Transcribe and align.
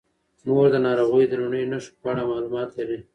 مور 0.45 0.65
د 0.73 0.77
ناروغۍ 0.87 1.25
د 1.27 1.33
لومړنیو 1.41 1.71
نښو 1.71 1.91
په 2.01 2.07
اړه 2.11 2.23
معلومات 2.29 2.69
لري. 2.77 2.99